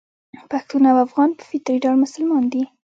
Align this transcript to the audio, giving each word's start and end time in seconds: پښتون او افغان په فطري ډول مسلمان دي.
پښتون 0.51 0.83
او 0.91 0.97
افغان 1.05 1.29
په 1.37 1.43
فطري 1.49 1.77
ډول 1.83 1.97
مسلمان 2.03 2.43
دي. 2.53 2.63